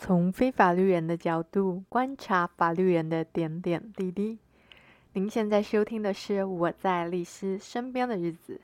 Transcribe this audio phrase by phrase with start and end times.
[0.00, 4.38] 从非法律人的角度观察法律人的点点滴滴。
[5.12, 8.60] 您现在收听的是《我在律师身边的日子》。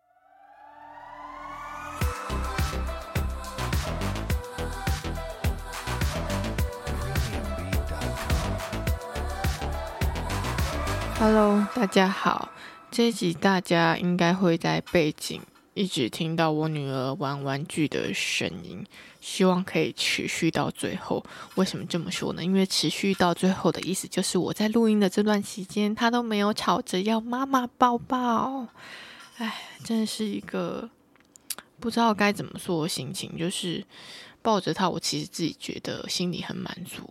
[11.19, 12.51] Hello，大家好。
[12.93, 15.43] 这一集大家应该会在背景
[15.75, 18.85] 一直听到我女儿玩玩具的声音。
[19.21, 21.25] 希望可以持续到最后。
[21.55, 22.45] 为什么这么说呢？
[22.45, 28.67] 因为持续到最后的意思就是我在录音的这段期间，她都没有吵着要妈妈抱抱。
[29.39, 30.91] 哎，真的是一个
[31.81, 33.39] 不知道该怎么说的心情。
[33.39, 33.83] 就是
[34.43, 37.09] 抱着她，我其实自己觉得心里很满足，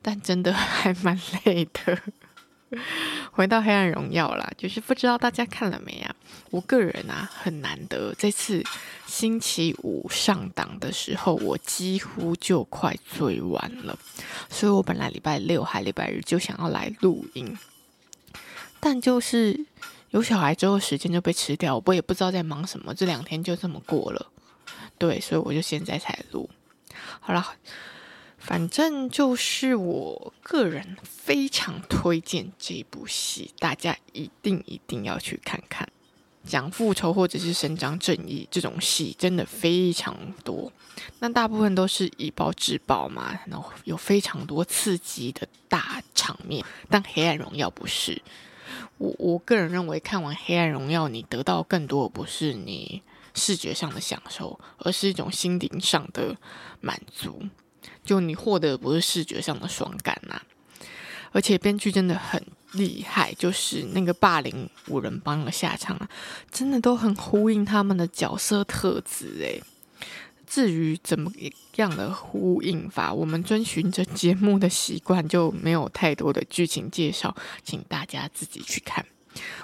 [0.00, 2.00] 但真的还蛮累的。
[3.32, 6.14] 回到《黑暗荣耀》啦，就是不知道大家看了没啊？
[6.50, 8.62] 我个人啊，很难得这次
[9.06, 13.98] 星期五上档的时候，我几乎就快追完了，
[14.48, 17.56] 所以我本来礼拜六还礼拜日就想要来录音，
[18.80, 19.66] 但就是
[20.10, 24.30] 有小孩之后，时间就被吃掉，我也不知道在忙什么，这两天就这么过了。
[24.96, 26.48] 对，所以我就现在才录。
[27.20, 27.54] 好了。
[28.40, 35.86] 反正就是我个人非常推荐这部戏，大家一定一定要去看看。
[36.48, 40.72] 讲复仇或者是伸张正义这种戏真的非常多，
[41.20, 46.64] 那大部分都是以暴制暴嘛，然后有非常多刺激的大场面。
[46.88, 48.20] 但《黑暗荣耀》不是，
[48.96, 53.02] 我我个人认为看完《黑暗荣耀》，你得到更多的不是你
[53.34, 56.34] 视觉上的享受，而是一种心灵上的
[56.80, 57.42] 满足。
[58.04, 60.42] 就你获得的不是视觉上的爽感呐、啊，
[61.32, 66.08] 而且编剧真的很厉害，就是那个霸凌五人帮的下场啊，
[66.50, 69.62] 真的都很呼应他们的角色特质诶。
[70.46, 71.30] 至于怎么
[71.76, 79.04] 样的呼应法，我们遵循着节目的习惯，就没有太多的剧情介绍，请大家自己去看。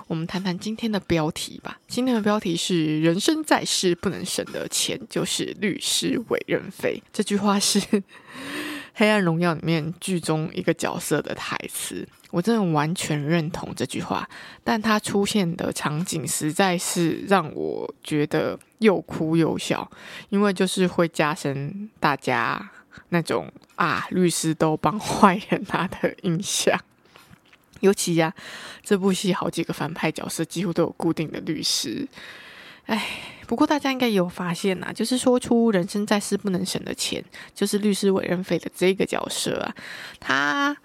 [0.06, 1.80] 我们谈谈今天的标题吧。
[1.88, 7.02] 今天的标题是“人生在世不能省的钱就是律师委任费”。
[7.12, 7.80] 这句话是
[8.92, 14.28] 《黑暗荣耀》里面剧中一个角色的台词，我真的完全认同这句话。
[14.64, 19.88] 但它出现的场景实在是让我觉得又哭又笑，
[20.30, 22.68] 因为就是会加深大家
[23.10, 26.76] 那种啊，律师都帮坏人拿的印象。
[27.80, 28.34] 尤其呀、
[28.82, 32.08] 这部戏好几个反派角色几乎都有固定的律师。
[32.86, 33.06] 哎，
[33.46, 37.22] 不过大家应该有发现呐、啊，就是说出人生在世不能省的钱，
[37.54, 39.74] 就是律师委任费的这个角色啊，
[40.18, 40.76] 他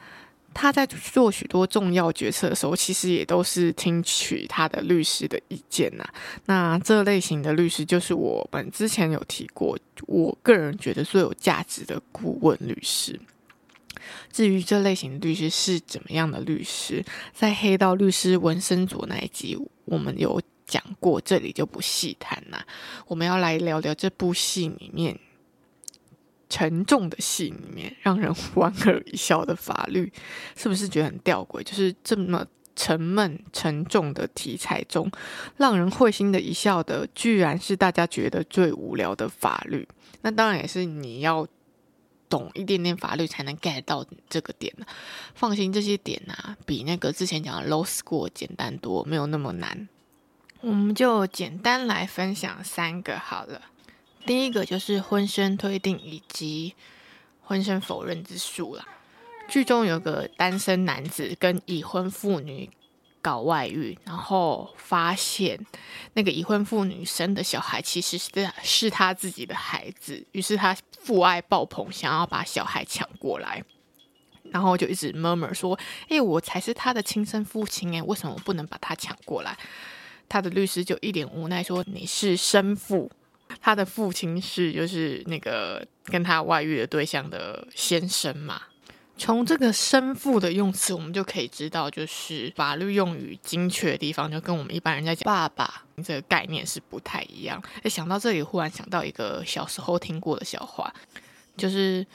[0.62, 6.06] 他在做许多重要决策的时候，其实也都是听取他的律师的意见呐。
[6.48, 13.18] 那这类型的律师，就是我们之前有提过，我个人觉得最有价值的顾问律师。
[14.34, 22.62] 至于这类型的律师是怎么样的律师，在《黑道律师文森佐》那一集我们有讲过，这里就不细谈了。
[23.08, 25.18] 我们要来聊聊这部戏里面
[26.50, 30.12] 沉重的戏里面让人莞尔一笑的法律，
[30.58, 31.64] 是不是觉得很吊诡？
[31.64, 32.46] 就是这么
[32.76, 35.10] 沉闷沉重的题材中，
[35.58, 39.88] 让人会心的一笑的，居然是大家觉得最无聊的法律。
[40.22, 41.48] 那当然也是你要。
[42.30, 44.72] 懂一点点法律才能 get 到这个点。
[45.34, 49.90] 放心，这些点啊，比那个之前讲的 law school 简单多，没有那么难。
[50.62, 53.60] 我们就简单来分享三个好了。
[54.30, 56.76] 第一个就是婚生推定以及
[57.42, 58.88] 婚生否认之术啦。
[59.48, 62.70] 剧中有个单身男子跟已婚妇女。
[63.22, 65.60] 搞外遇，然后发现
[66.14, 68.30] 那个已婚妇女生的小孩其实是
[68.64, 73.62] 是他自己的孩子，于是他父爱爆棚，想要把小孩抢过来，
[74.44, 79.58] 然后就一直 murmur 说：“哎，我才是他的亲生父亲，哎，为什么不能把他抢过来？”
[80.30, 83.12] 他的律师就一脸无奈说：“你是生父，
[83.62, 88.62] 他的父亲是就是那个跟他外遇的对象的先生嘛。”
[89.20, 97.62] 从这个生父的用词，我们就可以知道，就是法律用语精确的地方，就跟我们一般人在讲爸爸这个概念是不太一样。
[97.84, 100.94] 诶，想到这里，忽然想到一个小时候听过的笑话，
[101.58, 102.08] 就是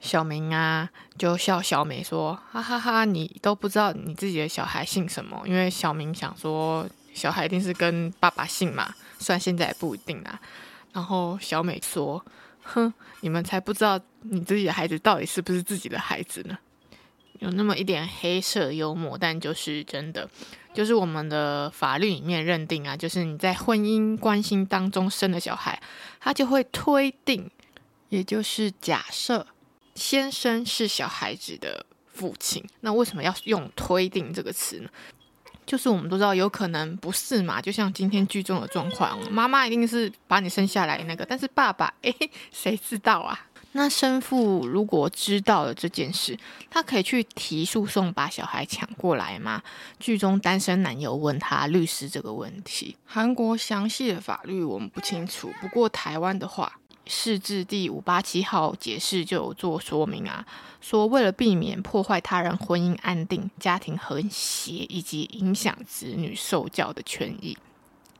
[0.00, 8.92] 小明啊，就笑小美说：“哈哈哈哈，你都不知道你自己的小孩姓什么？”因为小明想说，小孩一定是跟爸爸姓嘛，
[9.22, 10.40] 虽然现在也不一定啦。
[10.92, 12.24] 然后小美说。
[12.64, 16.56] 哼，你们才不知道你自己的孩子到底是不是自己的孩子呢？
[17.40, 20.30] 有那么一点黑色幽默，但就是真的，
[20.72, 25.82] 就是我们的法律里面认定啊，就是你在婚姻关系当中生的小孩，
[26.20, 27.50] 他就会推定，
[28.10, 29.44] 也就是假设
[29.96, 34.88] 先生是小孩子的父亲，那为什么要用推定这个词呢？
[35.72, 42.14] 就是我们都知道有可能不是嘛，就像今天剧中的状况，妈妈一定是把你生下来那个，但是爸爸，诶，
[42.50, 43.46] 谁知道啊？
[43.74, 46.38] 那生父如果知道了这件事，
[46.68, 49.62] 他可以去提诉讼把小孩抢过来吗？
[49.98, 52.94] 剧中单身男友问他律师这个问题。
[53.06, 56.70] 韩国详细的法律我们不清楚，不过台湾的话，
[57.06, 60.46] 释字第五八七号解释就有做说明啊，
[60.80, 67.58] 说为了避免破坏他人婚姻安定、家庭和谐以及影响子女受教的权益。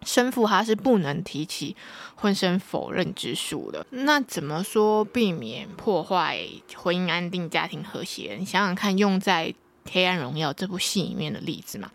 [0.04, 1.76] 生父他是不能提起
[2.16, 3.86] 婚生否认之诉的。
[3.90, 6.40] 那怎么说避免破坏
[6.74, 8.36] 婚姻安定、家庭和谐？
[8.36, 9.54] 你想想看，用在
[9.92, 11.88] 《黑暗荣耀》这部戏里面的例子嘛。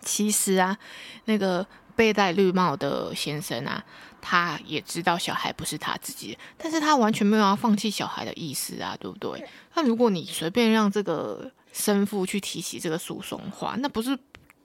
[0.00, 0.78] 其实啊，
[1.24, 3.84] 那个被戴绿帽的先生啊，
[4.20, 9.48] 他也知道小孩不是他自己的，但是他完全没有要放弃小孩的意思啊，对不对？
[9.74, 14.18] 那如果你随便让这个生父去提起这个诉讼的话，那不是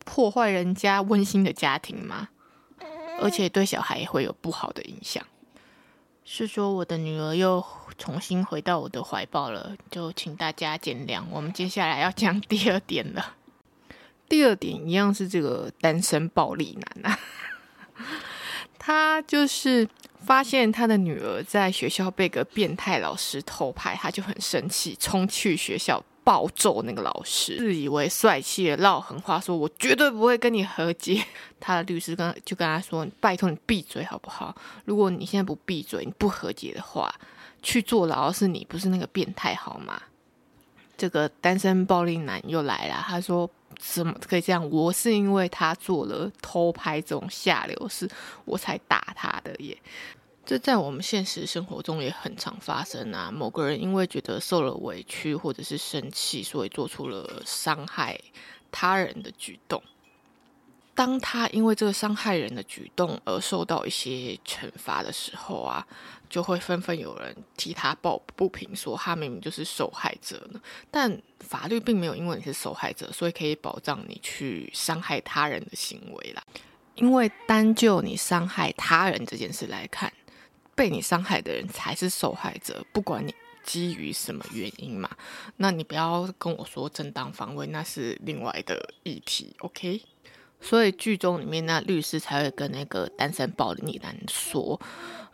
[0.06, 2.30] 破坏人家温馨的家庭吗？
[3.20, 5.26] 而且对小孩也会有不好的影响。
[6.24, 7.66] 是说我的女儿又
[7.98, 11.24] 重新回到我的怀抱了，就请大家见谅。
[11.32, 13.37] 我们接下来要讲第二点了。
[14.30, 17.20] 第二点一样是这个单身暴力男啊，
[18.78, 19.88] 他就是
[20.20, 26.04] 发现他的女儿在学校被个变态老师偷拍，他就很生气，冲去学校。
[26.28, 31.24] 暴揍那个老师，自以为帅气的唠狠话，说我绝对不会跟你和解。
[31.58, 34.54] 他的律师跟就跟他说：“拜托你闭嘴好不好？
[34.84, 37.10] 如果你现在不闭嘴，你不和解的话，
[37.64, 40.02] 去坐牢是你，不是那个变态好吗？”
[40.98, 44.70] 这个单身暴力男又来了，他说：“怎么可以这样？
[44.70, 48.10] 我是因为他做了偷拍这种下流事，
[48.46, 49.78] 我才打他的耶。”
[50.46, 53.30] 这在我们现实生活中也很常发生啊！
[53.30, 58.18] 某个人因为觉得受了委屈或者是生气，所以做出了伤害
[58.72, 59.84] 他人的举动。
[60.98, 65.86] 当他因为这个伤害人的举动而受到一些惩罚的时候啊，
[66.28, 70.60] 就会纷纷有人替他抱不平，说他明明就是受害者呢。
[70.90, 76.44] 但法律并没有因为你是受害者，所以可以保障你去伤害他人的行为啦。
[76.96, 80.12] 因为单就你伤害他人这件事来看。
[80.74, 83.34] 被你伤害的人才是受害者，不管你
[83.64, 85.10] 基于什么原因嘛，
[85.56, 90.00] 那你不要跟我说正当防卫，那是另外的议题，OK？
[90.60, 94.80] 所以剧中里面那律师才会跟那个单身暴力男说，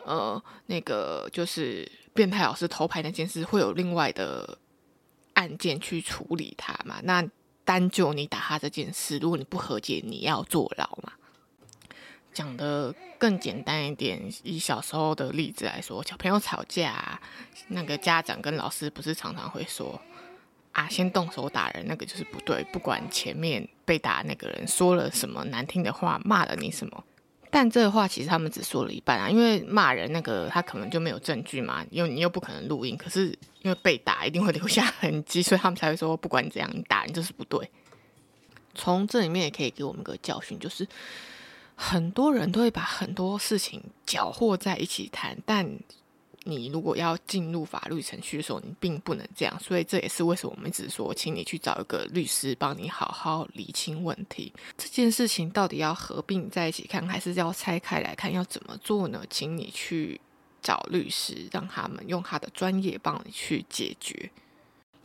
[0.06, 4.58] 呃，那个就是变态老师偷拍那件事，会有另外的
[5.34, 7.00] 案件去处理他嘛？
[7.04, 7.28] 那
[7.64, 11.14] 单就你打他这件事，如果你不和解，你要坐牢嘛？
[12.34, 17.22] 讲的更简单一点，以小时候的例子来说，小朋友吵架，
[17.68, 20.02] 那个家长跟老师不是常常会说
[20.74, 27.04] 啊，先动手打人，那个就是不对，不管前面被打那个人说了什么难听的话，骂了你什么，
[27.50, 33.28] 但这个话其实他们只说了一半啊，因为骂人那个他可能就没有证据嘛，因为你又不可能录音，可是
[33.62, 37.72] 因为被打一定会留下痕迹，所以他们才会说，不管怎样，你打人就是不对。
[38.76, 40.88] 从这里面也可以给我们个教训，就是。
[41.76, 45.68] 很多人都会把很多事情搅和在一起谈，但
[46.44, 49.60] 你如果要进入法律程序的时候，你并不能这样。
[49.60, 54.52] 所以这也是为什么我们一直说，请你去找一个律师帮你好好理清问题。
[54.78, 58.32] 这件事情到底要合并在一起看，还是要拆开来看？
[58.32, 59.24] 要怎么做呢？
[59.30, 60.20] 请你去
[60.62, 64.30] 找律师，让他们用他的专业帮你去解决。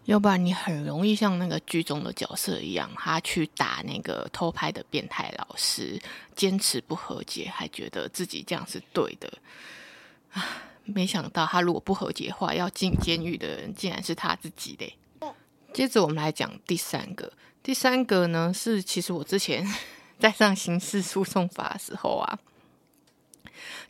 [0.04, 6.00] 要不然你很容易像那个剧中的角色一样，他去打那个偷拍的变态老师，
[6.35, 9.30] 坚持不和解，还觉得自己这样是对的。
[10.33, 10.62] 啊，
[10.95, 14.97] 没想到他如果不和解的话，要进监狱的人竟然是他自己嘞。
[15.73, 19.66] 接着我们来讲第三个，第三个呢是其实我之前
[20.18, 22.38] 在上刑事诉讼法的时候啊，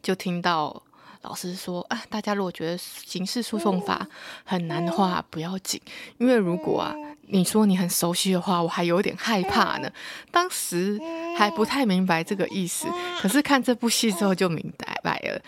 [0.03, 0.83] 就听到。
[1.23, 4.07] 老师说啊，大家如果觉得刑事诉讼法
[4.45, 5.79] 很难的话，不要紧，
[6.17, 6.95] 因为如果啊，
[7.27, 9.91] 你说你很熟悉的话，我还有点害怕呢。
[10.31, 10.99] 当时
[11.37, 12.87] 还不太明白这个意思，
[13.21, 15.43] 可是看这部戏之后就明白了。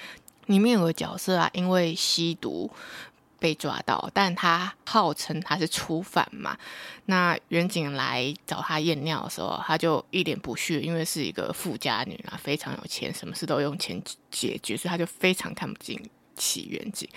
[0.46, 2.70] 里面有个角色啊，因为吸毒。
[3.40, 6.58] 被抓到，但他号称他是初犯嘛。
[7.06, 13.98] 那远景来找他验尿的时候，他就一脸不屑，因为是一个富家女啊，非常有钱，什么事都用钱
[14.30, 15.98] 解决，所以他就非常看不进
[16.36, 17.08] 起远景。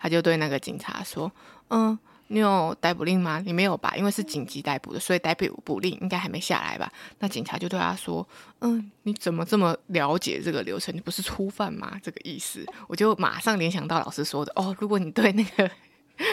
[0.00, 1.30] 他就对那个警察说
[1.68, 3.40] ：“嗯。”你有逮捕令吗？
[3.44, 3.94] 你没有吧？
[3.96, 6.92] 因为是紧急逮捕的，所以逮捕令应该还没下来吧？
[7.20, 8.26] 那警察就对他说
[8.60, 10.94] ：“嗯，你怎么这么了解这个流程？
[10.94, 11.98] 你不是初犯吗？
[12.02, 15.70] 这个意思，我就马上联想到老师说的哦，如果你对那个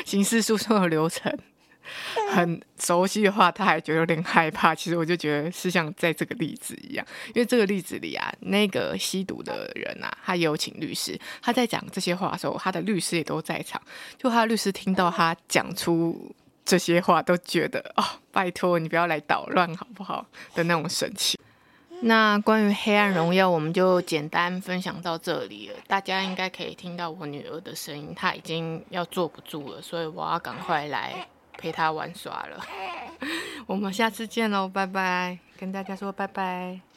[0.06, 1.32] 刑事诉讼的流程
[2.32, 4.74] 很熟悉的话，他还觉得有点害怕。
[4.74, 13.82] 其实我就觉得是像在这个例子一样，因为这个例子里啊，那个吸毒的人啊，他有请律师，他在讲这些话的时候，他的律师也都在场。
[14.18, 16.34] 就他的律师听到他讲出
[16.66, 20.26] 这些话，都觉得哦，拜托你不要来捣乱好不好？
[20.56, 21.40] 的那种神情。
[22.06, 25.76] 那关于《黑暗荣耀》，我们就简单分享到这里了。
[25.88, 31.26] 大家应该可以听到我女儿的声音，她已经要坐不住了，所以我要赶快来
[31.58, 32.60] 陪他玩耍了。
[33.68, 35.40] 我们下次见喽，拜拜！
[35.58, 36.93] 跟大家说拜拜。